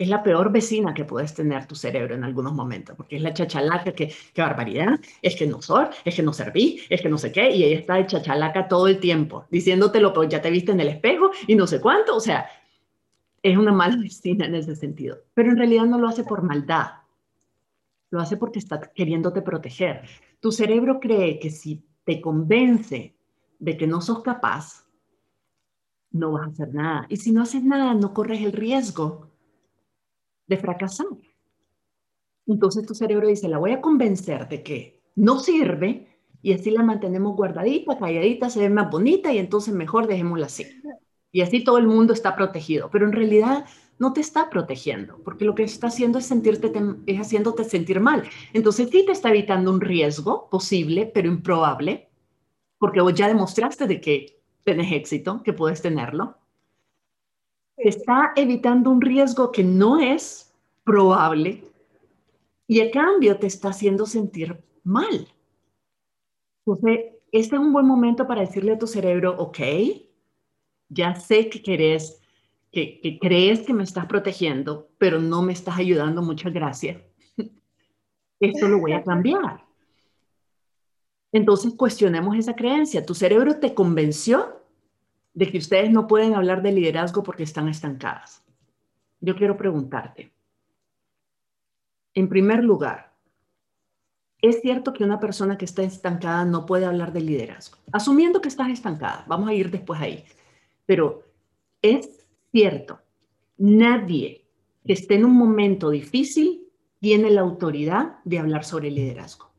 [0.00, 3.34] es la peor vecina que puedes tener tu cerebro en algunos momentos, porque es la
[3.34, 7.18] chachalaca que, qué barbaridad, es que no soy, es que no serví, es que no
[7.18, 10.72] sé qué, y ella está de chachalaca todo el tiempo, diciéndotelo, pero ya te viste
[10.72, 12.46] en el espejo y no sé cuánto, o sea,
[13.42, 16.92] es una mala vecina en ese sentido, pero en realidad no lo hace por maldad,
[18.08, 20.04] lo hace porque está queriéndote proteger.
[20.40, 23.14] Tu cerebro cree que si te convence
[23.58, 24.86] de que no sos capaz,
[26.10, 27.06] no vas a hacer nada.
[27.10, 29.29] Y si no haces nada, no corres el riesgo
[30.50, 31.06] de fracasar.
[32.46, 36.08] Entonces tu cerebro dice, la voy a convencer de que no sirve
[36.42, 40.66] y así la mantenemos guardadita, calladita, se ve más bonita y entonces mejor dejémosla así.
[41.30, 43.64] Y así todo el mundo está protegido, pero en realidad
[44.00, 46.72] no te está protegiendo, porque lo que está haciendo es sentirte
[47.16, 48.24] haciéndote sentir mal.
[48.52, 52.08] Entonces sí te está evitando un riesgo posible, pero improbable,
[52.78, 56.38] porque vos ya demostraste de que tenés éxito, que puedes tenerlo.
[57.88, 60.52] Está evitando un riesgo que no es
[60.84, 61.64] probable,
[62.66, 65.26] y el cambio te está haciendo sentir mal.
[66.64, 67.00] Entonces,
[67.32, 69.58] este es un buen momento para decirle a tu cerebro, ok,
[70.88, 76.52] ya sé que que crees que me estás protegiendo, pero no me estás ayudando, muchas
[76.52, 77.02] gracias.
[78.40, 79.64] Esto lo voy a cambiar.
[81.32, 83.04] Entonces cuestionemos esa creencia.
[83.04, 84.59] Tu cerebro te convenció
[85.40, 88.44] de que ustedes no pueden hablar de liderazgo porque están estancadas.
[89.20, 90.30] Yo quiero preguntarte,
[92.12, 93.14] en primer lugar,
[94.42, 97.78] ¿es cierto que una persona que está estancada no puede hablar de liderazgo?
[97.90, 100.26] Asumiendo que estás estancada, vamos a ir después ahí,
[100.84, 101.24] pero
[101.80, 103.00] es cierto,
[103.56, 104.44] nadie
[104.84, 109.50] que esté en un momento difícil tiene la autoridad de hablar sobre liderazgo.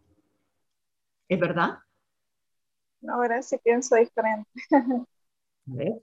[1.27, 1.79] ¿Es verdad?
[3.07, 4.47] Ahora sí pienso diferente.
[5.67, 6.01] A ver.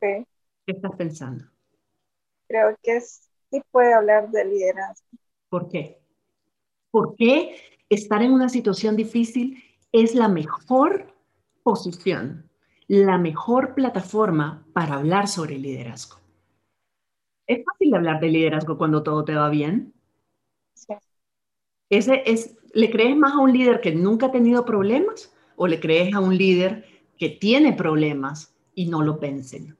[0.00, 0.26] Sí.
[0.66, 1.44] ¿Qué estás pensando?
[2.48, 5.06] Creo que sí puede hablar de liderazgo.
[5.48, 6.02] ¿Por qué?
[6.90, 7.56] ¿Por qué
[7.88, 11.14] estar en una situación difícil es la mejor
[11.62, 12.50] posición,
[12.88, 16.18] la mejor plataforma para hablar sobre liderazgo?
[17.46, 19.92] ¿Es fácil hablar de liderazgo cuando todo te va bien?
[20.74, 20.94] Sí.
[21.88, 25.80] Ese es, ¿Le crees más a un líder que nunca ha tenido problemas o le
[25.80, 26.84] crees a un líder
[27.20, 29.76] que tiene problemas y no lo vencen?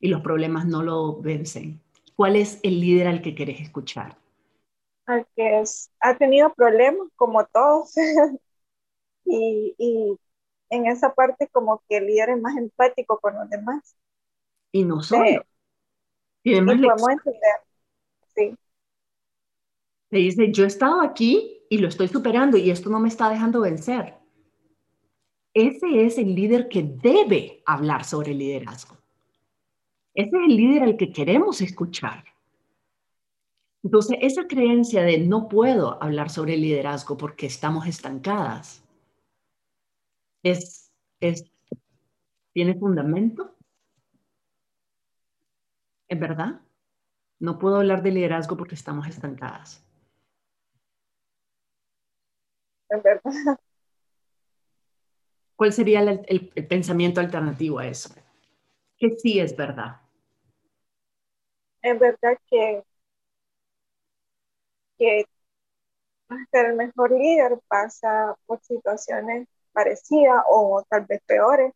[0.00, 1.82] Y los problemas no lo vencen.
[2.16, 4.16] ¿Cuál es el líder al que querés escuchar?
[5.04, 7.92] Al que es, ha tenido problemas como todos.
[9.26, 10.18] y, y,
[10.70, 13.94] en esa parte como que el líder es más empático con los demás.
[14.72, 15.22] Y no solo.
[15.22, 15.38] Sí.
[16.44, 17.56] Y podemos entender.
[18.34, 18.56] Sí.
[20.08, 23.28] Te dice, yo he estado aquí y lo estoy superando y esto no me está
[23.28, 24.14] dejando vencer.
[25.58, 28.94] Ese es el líder que debe hablar sobre liderazgo.
[30.12, 32.24] Ese es el líder al que queremos escuchar.
[33.82, 38.84] Entonces, esa creencia de no puedo hablar sobre liderazgo porque estamos estancadas,
[40.42, 41.50] es, es,
[42.52, 43.56] ¿tiene fundamento?
[46.06, 46.60] ¿Es verdad?
[47.38, 49.82] No puedo hablar de liderazgo porque estamos estancadas.
[52.90, 53.58] Es verdad.
[55.56, 58.14] ¿Cuál sería el, el, el, pensamiento alternativo a eso?
[58.98, 60.00] Que sí es verdad.
[61.82, 62.82] Es verdad que,
[64.98, 65.24] que
[66.28, 71.72] hasta el mejor líder pasa por situaciones parecidas o tal vez peores.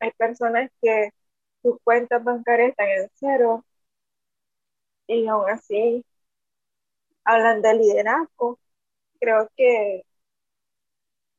[0.00, 1.10] Hay personas que
[1.62, 3.64] sus cuentas bancarias están en cero
[5.06, 6.04] y aún así
[7.24, 8.58] hablan de liderazgo.
[9.20, 10.04] Creo que,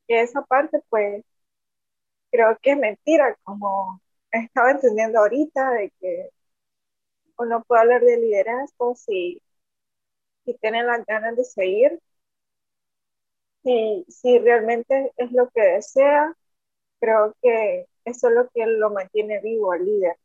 [0.10, 1.24] que esa parte, pues,
[2.32, 6.30] creo que es mentira, como estaba entendiendo ahorita, de que
[7.38, 9.41] uno puede hablar de liderazgo si,
[10.45, 12.00] si tienen las ganas de seguir,
[13.63, 16.34] si, si realmente es lo que desea,
[17.00, 20.17] creo que eso es lo que lo mantiene vivo al líder.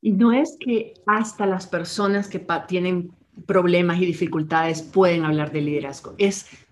[0.00, 3.10] Y no es que hasta las personas que tienen
[3.46, 6.65] problemas y dificultades pueden hablar de liderazgo, es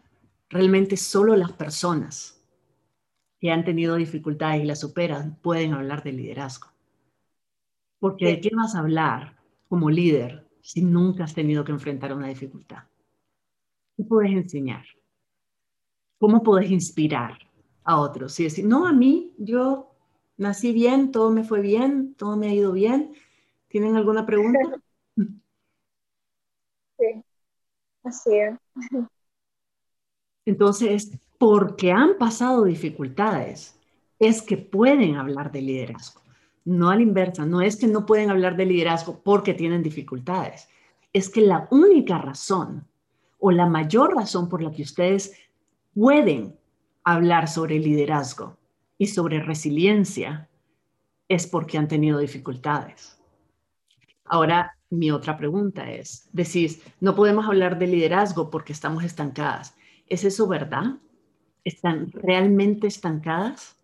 [0.49, 2.41] realmente solo las personas
[3.41, 6.73] que han tenido dificultades y las superan pueden hablar de liderazgo.
[7.99, 9.37] Porque ¿de qué vas a hablar
[9.69, 12.85] como líder si nunca has tenido que enfrentar una dificultad?
[13.97, 14.85] ¿Qué puedes enseñar?
[16.19, 17.39] ¿Cómo puedes inspirar
[17.85, 18.39] a otros?
[18.41, 19.95] Y decir, no, a mí, yo
[20.37, 23.13] nací bien, todo me fue bien, todo me ha ido bien.
[23.69, 24.59] ¿Tienen alguna pregunta?
[26.99, 27.25] Sí,
[28.05, 28.59] así es.
[30.47, 33.79] Entonces, porque han pasado dificultades,
[34.19, 36.23] es que pueden hablar de liderazgo.
[36.65, 40.69] No a la inversa, no es que no pueden hablar de liderazgo porque tienen dificultades.
[41.13, 42.87] Es que la única razón
[43.39, 45.33] o la mayor razón por la que ustedes
[45.95, 46.57] pueden
[47.05, 48.57] hablar sobre liderazgo
[48.97, 50.49] y sobre resiliencia
[51.29, 53.19] es porque han tenido dificultades.
[54.25, 59.75] Ahora, mi otra pregunta es, decís, no podemos hablar de liderazgo porque estamos estancadas.
[60.07, 60.99] ¿Es eso verdad?
[61.65, 63.77] ¿Están realmente estancadas?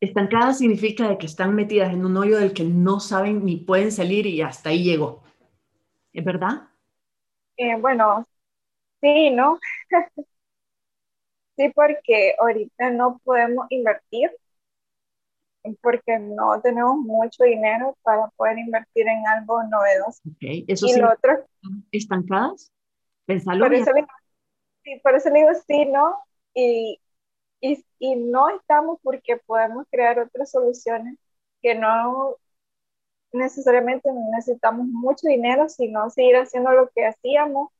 [0.00, 3.92] Estancadas significa de que están metidas en un hoyo del que no saben ni pueden
[3.92, 5.22] salir y hasta ahí llegó.
[6.12, 6.68] ¿Es verdad?
[7.56, 8.26] Eh, bueno,
[9.00, 9.58] sí, ¿no?
[11.56, 14.30] sí, porque ahorita no podemos invertir
[15.80, 20.20] porque no tenemos mucho dinero para poder invertir en algo novedoso.
[20.34, 20.64] Okay.
[20.66, 21.46] ¿Eso y sí, lo otro,
[21.92, 22.72] estancadas?
[23.26, 23.90] Pensalo por eso,
[24.84, 26.18] sí, por eso le digo sí, ¿no?
[26.54, 27.00] Y,
[27.60, 31.18] y, y no estamos porque podemos crear otras soluciones
[31.62, 32.36] que no
[33.32, 37.70] necesariamente necesitamos mucho dinero, sino seguir haciendo lo que hacíamos,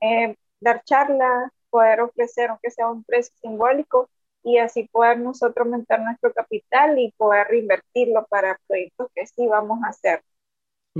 [0.00, 4.08] eh, dar charlas, poder ofrecer, aunque sea un precio simbólico,
[4.44, 9.80] y así poder nosotros aumentar nuestro capital y poder reinvertirlo para proyectos que sí vamos
[9.84, 10.22] a hacer.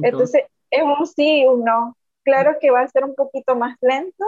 [0.00, 1.96] Entonces, es un sí y un no.
[2.24, 4.24] Claro que va a ser un poquito más lento,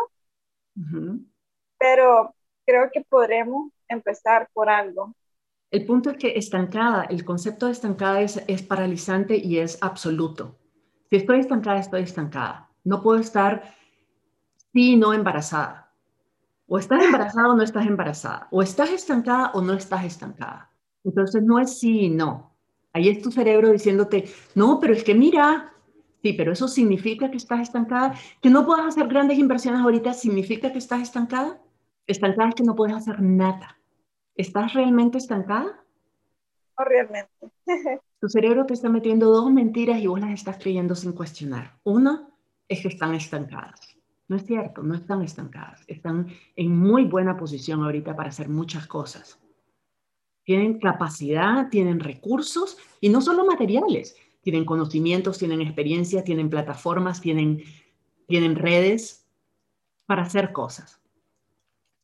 [1.79, 2.35] pero
[2.67, 5.15] creo que podremos empezar por algo.
[5.71, 10.59] El punto es que estancada, el concepto de estancada es, es paralizante y es absoluto.
[11.11, 12.71] Si estoy estancada, estoy estancada.
[12.85, 13.75] No puedo estar
[14.73, 15.93] sí no embarazada.
[16.67, 18.49] O estás embarazada o no estás embarazada.
[18.51, 20.71] O estás estancada o no estás estancada.
[21.05, 22.57] Entonces no es sí y no.
[22.93, 25.74] Ahí es tu cerebro diciéndote, no, pero es que mira,
[26.25, 28.15] sí, pero eso significa que estás estancada.
[28.41, 31.61] Que no puedas hacer grandes inversiones ahorita significa que estás estancada.
[32.07, 33.79] Estancada es que no puedes hacer nada.
[34.35, 35.85] ¿Estás realmente estancada?
[36.79, 37.31] No realmente.
[38.21, 41.79] tu cerebro te está metiendo dos mentiras y vos las estás creyendo sin cuestionar.
[41.85, 42.27] Una
[42.69, 43.99] es que están estancadas.
[44.27, 48.87] No es cierto, no están estancadas, están en muy buena posición ahorita para hacer muchas
[48.87, 49.39] cosas.
[50.43, 57.65] Tienen capacidad, tienen recursos y no solo materiales, tienen conocimientos, tienen experiencia, tienen plataformas, tienen,
[58.29, 59.27] tienen redes
[60.07, 61.01] para hacer cosas.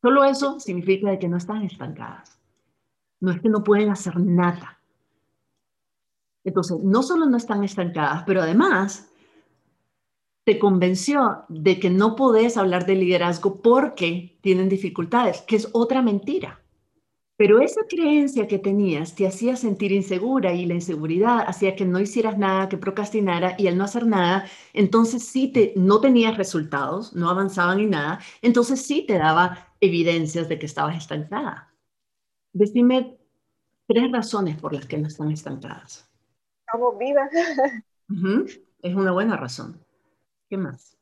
[0.01, 2.39] Solo eso significa que no están estancadas.
[3.19, 4.79] No es que no pueden hacer nada.
[6.43, 9.11] Entonces, no solo no están estancadas, pero además
[10.43, 16.01] te convenció de que no podés hablar de liderazgo porque tienen dificultades, que es otra
[16.01, 16.60] mentira.
[17.41, 21.99] Pero esa creencia que tenías te hacía sentir insegura y la inseguridad hacía que no
[21.99, 27.15] hicieras nada, que procrastinara y al no hacer nada, entonces sí te, no tenías resultados,
[27.15, 31.73] no avanzaban ni nada, entonces sí te daba evidencias de que estabas estancada.
[32.53, 33.17] Decime
[33.87, 36.07] tres razones por las que no están estancadas.
[36.67, 37.31] Estamos vivas.
[38.83, 39.83] Es una buena razón.
[40.47, 40.95] ¿Qué más?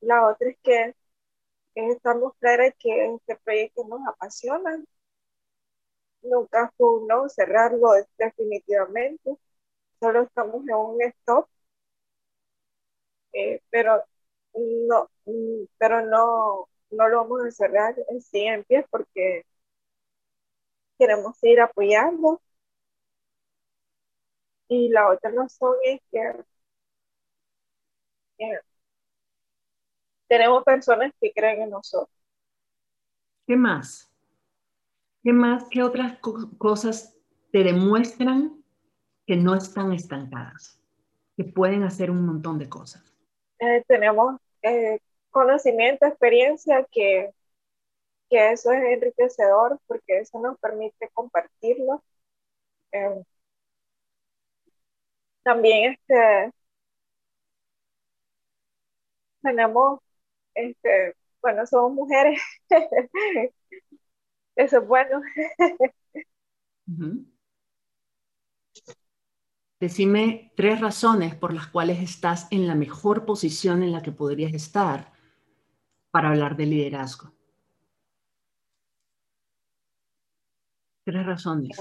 [0.00, 0.92] La otra es que
[1.76, 4.82] estamos claras que este proyecto nos apasiona.
[6.20, 9.34] Nunca fue un no cerrarlo definitivamente.
[10.00, 11.48] Solo estamos en un stop.
[13.32, 14.02] Eh, pero
[14.88, 15.10] no,
[15.78, 19.44] pero no, no lo vamos a cerrar en 100 pies porque
[20.98, 22.40] queremos seguir apoyando.
[24.68, 26.20] Y la otra razón es que
[30.28, 32.10] tenemos personas que creen en nosotros.
[33.46, 34.10] ¿Qué más?
[35.22, 35.64] ¿Qué más?
[35.70, 36.18] ¿Qué otras
[36.58, 37.16] cosas
[37.52, 38.64] te demuestran
[39.26, 40.80] que no están estancadas?
[41.36, 43.14] Que pueden hacer un montón de cosas.
[43.58, 47.32] Eh, tenemos eh, conocimiento, experiencia, que,
[48.28, 52.02] que eso es enriquecedor porque eso nos permite compartirlo.
[52.92, 53.22] Eh,
[55.42, 56.52] también este,
[59.42, 60.00] tenemos,
[60.56, 62.40] este, bueno, somos mujeres.
[64.56, 65.20] Eso es bueno.
[69.78, 74.54] Decime tres razones por las cuales estás en la mejor posición en la que podrías
[74.54, 75.12] estar
[76.10, 77.30] para hablar de liderazgo.
[81.04, 81.76] Tres razones.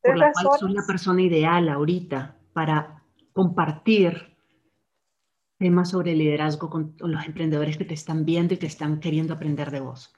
[0.00, 3.02] por las cuales sos la persona ideal ahorita para
[3.32, 4.35] compartir
[5.58, 9.70] temas sobre liderazgo con, los emprendedores que te están viendo y que están queriendo aprender
[9.70, 10.12] de vos?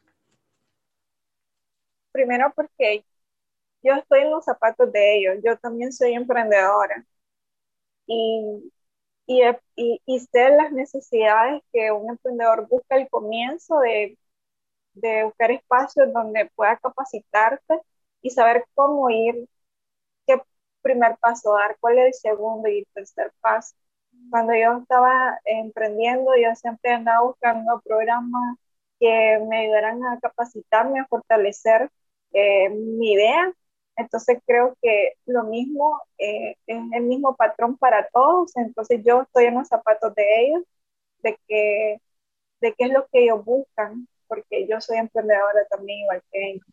[2.12, 3.04] Primero porque
[3.82, 7.04] yo estoy en los zapatos de ellos, yo también soy emprendedora
[8.06, 8.72] y,
[9.26, 9.42] y,
[10.06, 14.18] y, sé las necesidades que un emprendedor busca al comienzo de,
[14.94, 17.80] de buscar espacios donde pueda capacitarte
[18.22, 19.48] y saber cómo ir,
[20.26, 20.42] qué
[20.82, 23.76] primer paso dar, cuál es el segundo y el tercer paso
[24.30, 28.58] cuando yo estaba emprendiendo, yo siempre andaba buscando programas
[29.00, 31.90] que me ayudaran a capacitarme, a fortalecer
[32.32, 33.52] eh, mi idea.
[33.96, 38.56] Entonces creo que lo mismo eh, es el mismo patrón para todos.
[38.56, 40.62] Entonces yo estoy en los zapatos de ellos,
[41.22, 41.98] de que
[42.60, 46.66] de qué es lo que ellos buscan, porque yo soy emprendedora también igual que ellos.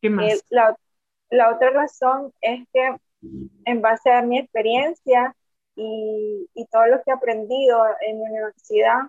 [0.00, 0.26] ¿Qué más?
[0.26, 0.76] Eh, la,
[1.30, 2.96] la otra razón es que
[3.66, 5.36] en base a mi experiencia,
[5.78, 9.02] y, y todo lo que he aprendido en mi universidad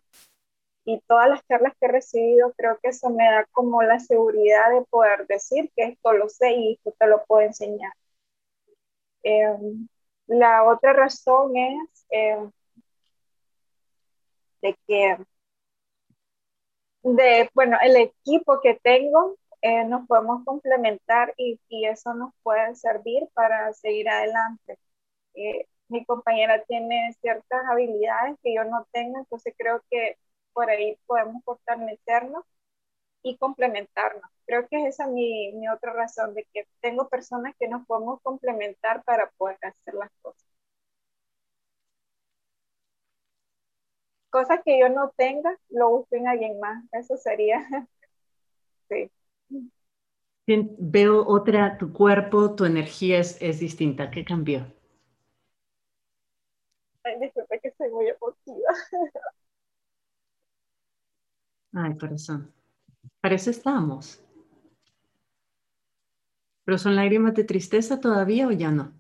[0.85, 4.71] y todas las charlas que he recibido, creo que eso me da como la seguridad
[4.71, 7.93] de poder decir que esto lo sé y esto te lo puedo enseñar.
[9.23, 9.87] Em,
[10.27, 12.51] la otra razón es em,
[14.61, 15.17] de que,
[17.03, 22.75] de, bueno, el equipo que tengo eh, nos podemos complementar y, y, eso nos puede
[22.75, 24.77] servir para seguir adelante.
[25.89, 30.17] Mi compañera tiene ciertas habilidades que yo no tengo, entonces creo que
[30.53, 32.43] por ahí podemos fortalecernos
[33.23, 34.29] y complementarnos.
[34.45, 38.21] Creo que esa es mi, mi otra razón, de que tengo personas que nos podemos
[38.23, 40.45] complementar para poder hacer las cosas.
[44.31, 46.83] Cosas que yo no tenga, lo busco en alguien más.
[46.93, 47.59] Eso sería,
[48.89, 49.11] sí.
[50.79, 54.11] Veo otra, tu cuerpo, tu energía es, es distinta.
[54.11, 54.78] ¿Qué cambió?
[57.09, 58.69] Ay, disculpe que soy muy emotiva.
[61.73, 62.53] Ay, corazón.
[63.21, 64.21] Para eso estamos.
[66.63, 68.93] ¿Pero son lágrimas de tristeza todavía o ya no?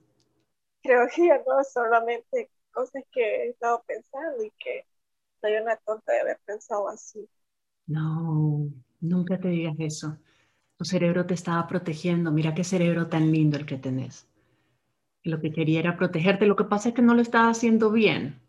[0.83, 4.85] Creo que ya no, solamente cosas que he estado pensando y que
[5.41, 7.29] soy una tonta de haber pensado así.
[7.87, 8.69] No,
[9.01, 10.17] nunca te digas eso.
[10.77, 12.31] Tu cerebro te estaba protegiendo.
[12.31, 14.28] Mira qué cerebro tan lindo el que tenés.
[15.23, 16.45] Lo que quería era protegerte.
[16.45, 18.39] Lo que pasa es que no lo estaba haciendo bien.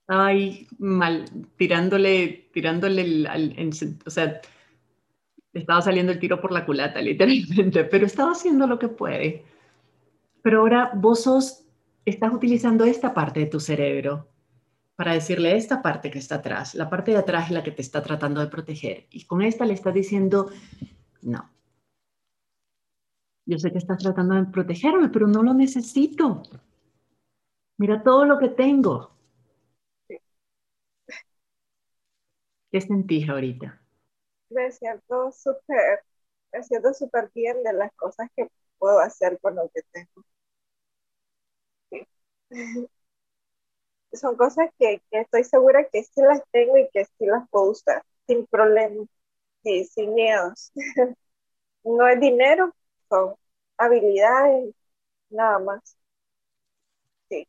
[0.00, 1.26] Estaba ahí mal,
[1.56, 3.26] tirándole, tirándole,
[4.06, 4.40] o sea,
[5.52, 9.44] estaba saliendo el tiro por la culata, literalmente, pero estaba haciendo lo que puede.
[10.42, 11.64] Pero ahora vos sos,
[12.04, 14.28] estás utilizando esta parte de tu cerebro
[14.96, 16.74] para decirle esta parte que está atrás.
[16.74, 19.06] La parte de atrás es la que te está tratando de proteger.
[19.10, 20.50] Y con esta le estás diciendo,
[21.22, 21.48] no.
[23.48, 26.42] Yo sé que estás tratando de protegerme, pero no lo necesito.
[27.78, 29.10] Mira todo lo que tengo.
[32.70, 33.80] ¿Qué sentís ahorita?
[34.50, 36.04] Me siento súper,
[36.52, 40.22] me siento súper bien de las cosas que puedo hacer con lo que tengo.
[44.12, 48.02] Son cosas que, estoy segura que sí las tengo y que sí las puedo usar
[48.26, 49.06] sin problema,
[49.62, 50.70] sí, sin miedos.
[51.84, 52.74] no es dinero,
[53.08, 53.34] son
[53.76, 54.74] habilidades,
[55.30, 55.96] nada más.
[57.30, 57.46] Sí.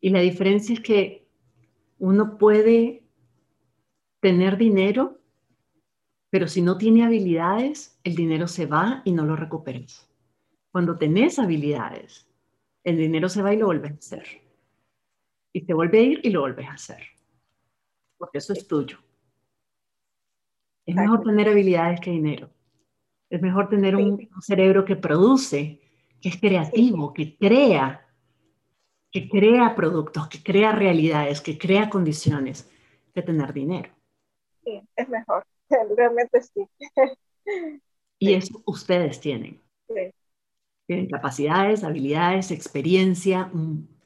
[0.00, 1.26] Y la diferencia es que
[1.98, 3.04] uno puede
[4.20, 5.18] tener dinero,
[6.30, 10.08] pero si no tiene habilidades, el dinero se va y no lo recuperas.
[10.72, 12.28] Cuando tenés habilidades,
[12.82, 14.44] el dinero se va y lo vuelves a hacer
[15.54, 17.02] y te vuelve a ir y lo vuelves a hacer.
[18.18, 18.98] Porque eso es tuyo.
[20.84, 22.50] Es mejor tener habilidades que dinero.
[23.30, 25.80] Es mejor tener un, cerebro que produce,
[26.20, 28.06] que es creativo, que crea,
[29.10, 32.70] que crea productos, que crea realidades, que crea condiciones,
[33.14, 33.90] que tener dinero.
[34.64, 35.44] Sí, es mejor.
[35.96, 36.66] Realmente sí.
[38.18, 39.60] Y eso ustedes tienen.
[40.86, 43.50] Tienen capacidades, habilidades, experiencia,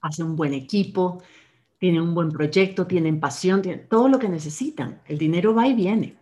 [0.01, 1.23] hacen un buen equipo,
[1.79, 5.01] tienen un buen proyecto, tienen pasión, tienen todo lo que necesitan.
[5.07, 6.17] El dinero va y viene.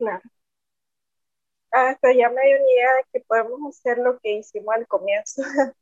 [0.00, 0.22] Claro.
[1.70, 5.42] Hasta ya me dio una idea de que podemos hacer lo que hicimos al comienzo.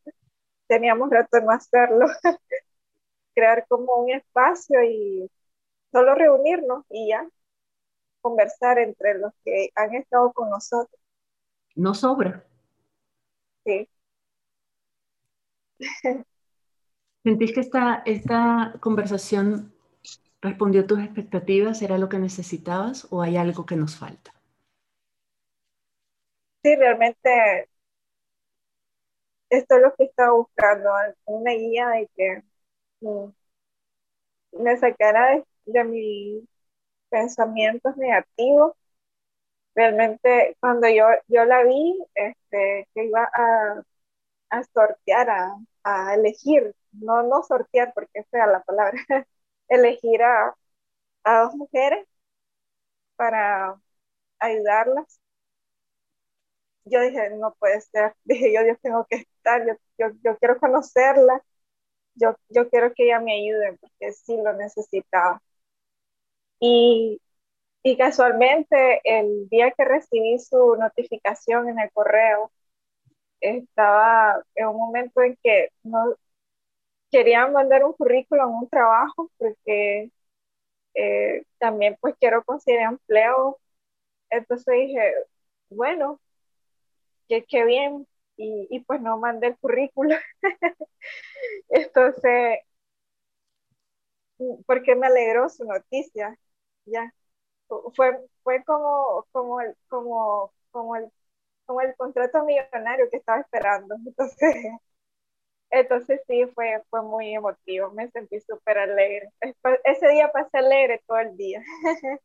[0.67, 2.07] Teníamos rato de no hacerlo.
[3.35, 5.31] Crear como un espacio y
[5.93, 7.29] solo reunirnos y ya
[8.21, 11.01] conversar entre los que han estado con nosotros.
[11.77, 12.45] No sobra.
[13.65, 13.89] Sí.
[17.23, 19.78] ¿Sentís que esta, esta conversación
[20.43, 21.83] respondió a tus expectativas?
[21.83, 24.33] ¿Era lo que necesitabas o hay algo que nos falta?
[26.63, 27.69] Sí, realmente
[29.51, 30.91] esto es lo que estaba buscando,
[31.27, 32.43] una guía de que
[33.01, 33.29] mm,
[34.53, 36.45] me sacara de, de mis
[37.11, 38.73] pensamientos negativos.
[39.75, 43.83] Realmente cuando yo, yo la vi, este, que iba a
[44.51, 45.29] a sortear,
[45.85, 48.93] a, elegir, no, no sortear porque es fea la palabra,
[49.69, 50.55] elegir a,
[51.25, 52.07] dos mujeres
[53.17, 53.79] para
[54.41, 55.21] ayudarlas.
[56.85, 59.65] Yo dije, no puede ser, dije yo, yo tengo que estar,
[59.99, 61.43] yo, yo, quiero conocerla,
[62.17, 65.43] yo, yo quiero que ella me ayude porque sí lo necesitaba.
[66.61, 67.21] Y,
[67.83, 72.53] y casualmente el día que recibí su notificación en el correo,
[73.41, 76.17] estaba en un momento en que no
[77.11, 80.11] quería mandar un currículum, un trabajo, porque
[80.95, 83.59] eh, también pues quiero conseguir empleo.
[84.31, 85.13] Entonces dije,
[85.71, 86.21] bueno,
[87.29, 88.07] qué, qué bien,
[88.37, 90.17] y, y, pues no mandé el currículum.
[91.71, 92.59] Entonces,
[94.67, 96.37] porque me alegró su noticia,
[96.87, 97.13] ya.
[97.97, 101.11] Fue, fue como, como, como, como el
[101.67, 103.97] como el contrato millonario que estaba esperando.
[104.07, 104.57] Entonces,
[105.71, 109.31] Entonces sí, fue, fue muy emotivo, me sentí súper alegre.
[109.85, 111.63] Ese día pasé alegre todo el día,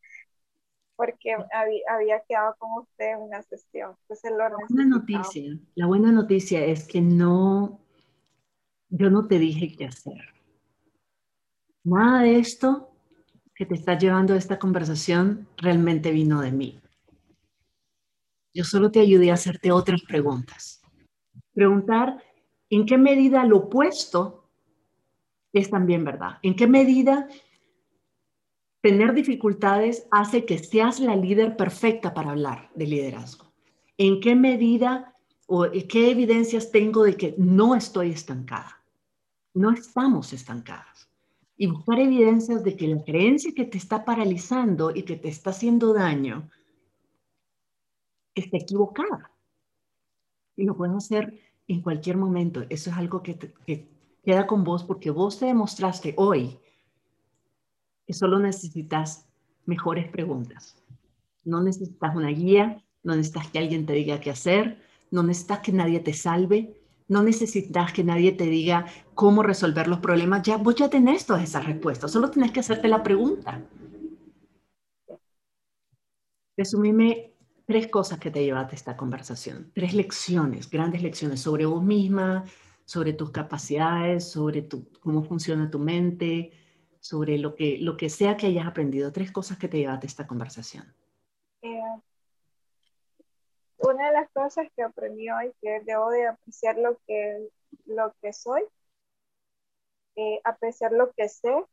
[0.96, 3.96] porque había, había, quedado con usted una sesión.
[4.02, 7.82] Entonces la buena noticia, la buena noticia es que no,
[8.90, 10.22] yo no te dije qué hacer.
[11.84, 12.92] Nada de esto
[13.56, 16.80] que te está llevando a esta conversación realmente vino de mí.
[18.54, 20.82] Yo solo te ayudé a hacerte otras preguntas.
[21.54, 22.24] Preguntar
[22.76, 24.50] en qué medida lo opuesto
[25.54, 26.40] es también verdad.
[26.42, 27.28] En qué medida
[28.82, 33.46] tener dificultades hace que seas la líder perfecta para hablar de liderazgo.
[33.98, 35.16] En qué medida
[35.46, 38.84] o qué evidencias tengo de que no estoy estancada.
[39.54, 41.10] No estamos estancadas.
[41.56, 45.52] Y buscar evidencias de que la creencia que te está paralizando y que te está
[45.52, 46.50] haciendo daño
[48.34, 49.32] está equivocada.
[50.56, 52.64] Y lo puedo hacer en cualquier momento.
[52.70, 53.38] Eso es algo que,
[54.24, 56.58] queda con vos porque vos te demostraste hoy
[58.06, 59.28] que solo necesitas
[59.66, 60.78] mejores preguntas.
[61.44, 65.72] No necesitas una guía, no necesitas que alguien te diga qué hacer, no necesitas que
[65.72, 70.44] nadie te salve, no necesitas que nadie te diga cómo resolver los problemas.
[70.44, 73.62] Ya vos ya tenés todas esas respuestas, solo tenés que hacerte la pregunta.
[76.56, 77.33] Resumime
[77.74, 82.46] tres cosas que te llevaste esta conversación, tres lecciones, grandes lecciones sobre vos misma,
[82.86, 86.52] sobre tus capacidades, sobre tu, cómo funciona tu mente,
[87.00, 90.28] sobre lo que, lo que sea que hayas aprendido, tres cosas que te llevaste esta
[90.28, 90.86] conversación.
[91.64, 91.82] Eh,
[93.80, 97.50] una de las cosas que aprendí hoy, que debo de apreciar lo que,
[97.88, 98.62] lo que soy,
[100.16, 101.66] eh, apreciar lo que sé,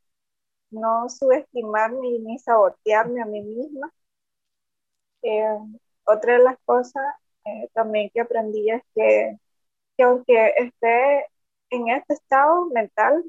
[0.71, 3.93] no subestimarme ni sabotearme a mí misma,
[5.21, 5.59] eh,
[6.11, 7.03] otra de las cosas
[7.45, 9.37] eh, también que aprendí es que,
[9.97, 11.27] que, aunque esté
[11.71, 13.25] en este estado mental,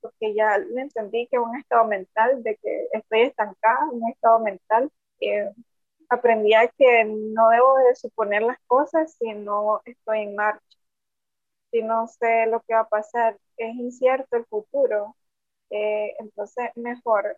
[0.00, 4.40] porque ya le entendí que es un estado mental, de que estoy estancada un estado
[4.40, 5.50] mental, eh,
[6.10, 10.60] aprendí que no debo de suponer las cosas si no estoy en marcha,
[11.70, 15.16] si no sé lo que va a pasar, es incierto el futuro,
[15.70, 17.36] entonces mejor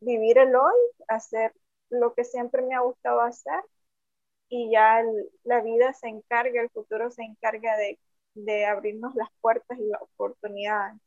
[0.00, 0.74] vivir el hoy,
[1.08, 1.52] hacer
[1.90, 3.60] lo que siempre me ha gustado hacer
[4.50, 5.02] y ya
[5.44, 7.98] la vida se encarga, el futuro se encarga de,
[8.34, 11.00] de, abrirnos las puertas y las oportunidades.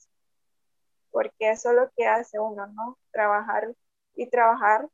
[1.11, 2.97] Porque eso es lo que hace uno, ¿no?
[3.11, 3.73] Trabajar
[4.15, 4.89] y trabajar.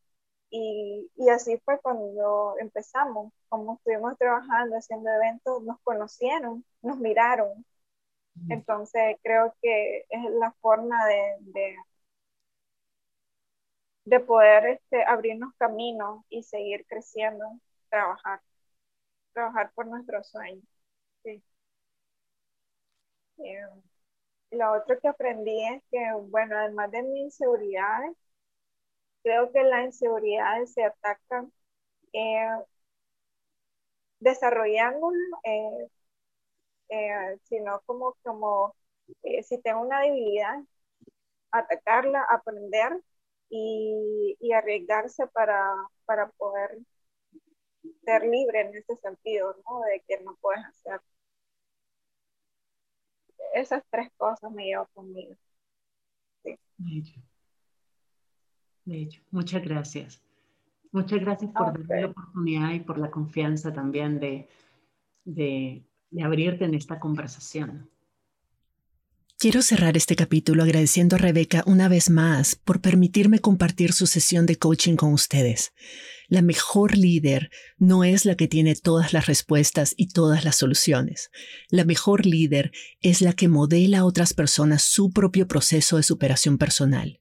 [0.50, 7.66] Y, y así fue cuando empezamos, como estuvimos trabajando, haciendo eventos, nos conocieron, nos miraron.
[8.50, 11.76] Entonces creo que es la forma de, de
[14.10, 17.46] de poder este, abrirnos caminos y seguir creciendo,
[17.90, 18.42] trabajar,
[19.34, 20.66] trabajar por nuestros sueños.
[21.24, 21.44] Sí.
[23.40, 23.60] Eh,
[24.52, 28.16] lo otro que aprendí es que, bueno, además de mis inseguridades,
[29.24, 31.52] creo que las inseguridades se atacan
[32.14, 32.48] eh,
[35.44, 35.90] eh,
[36.90, 38.76] eh, sino como, como
[39.44, 40.60] si tengo una debilidad,
[41.52, 43.02] atacarla, aprender
[43.50, 45.74] y, y arriesgarse para,
[46.06, 46.80] para poder
[48.04, 49.82] ser libre en ese sentido, ¿no?
[49.82, 51.02] De que no puedes hacer.
[53.54, 55.36] Esas tres cosas me llevo conmigo.
[56.44, 56.58] Sí.
[59.32, 60.22] Muchas gracias.
[60.92, 64.50] Muchas gracias por darme la oportunidad y por la confianza también de,
[65.24, 67.90] de, de abrirte en esta conversación.
[69.38, 74.46] Quiero cerrar este capítulo agradeciendo a Rebeca una vez más por permitirme compartir su sesión
[74.46, 75.72] de coaching con ustedes.
[76.30, 77.50] La mejor líder
[77.80, 81.32] no es la que tiene todas las respuestas y todas las soluciones.
[81.70, 82.72] La mejor líder
[83.02, 87.20] es la que modela a otras personas su propio proceso de superación personal,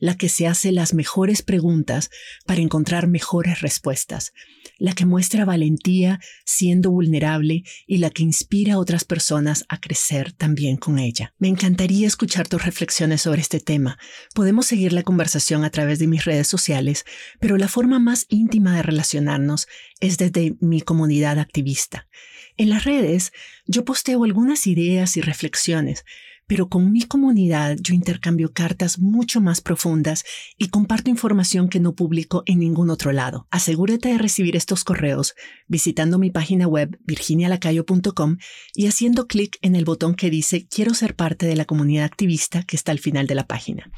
[0.00, 2.10] la que se hace las mejores preguntas
[2.46, 4.32] para encontrar mejores respuestas,
[4.78, 10.32] la que muestra valentía siendo vulnerable y la que inspira a otras personas a crecer
[10.32, 11.32] también con ella.
[11.38, 13.98] Me encantaría escuchar tus reflexiones sobre este tema.
[14.34, 17.04] Podemos seguir la conversación a través de mis redes sociales,
[17.40, 19.68] pero la forma más de relacionarnos
[20.00, 22.08] es desde mi comunidad activista.
[22.56, 23.32] En las redes
[23.66, 26.04] yo posteo algunas ideas y reflexiones,
[26.48, 30.24] pero con mi comunidad yo intercambio cartas mucho más profundas
[30.56, 33.46] y comparto información que no publico en ningún otro lado.
[33.50, 35.34] Asegúrate de recibir estos correos
[35.66, 38.38] visitando mi página web virginialacayo.com
[38.74, 42.62] y haciendo clic en el botón que dice Quiero ser parte de la comunidad activista
[42.62, 43.90] que está al final de la página.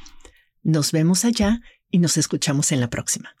[0.61, 3.40] Nos vemos allá y nos escuchamos en la próxima.